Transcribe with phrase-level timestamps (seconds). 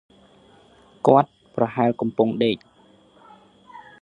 [1.07, 2.57] គាត់ ប្រហែលកំពុងដេក។